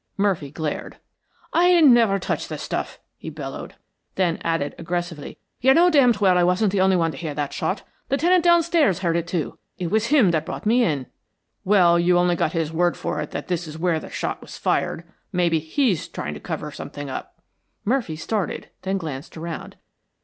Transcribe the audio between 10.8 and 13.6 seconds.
in." "Well, you only got his word for it that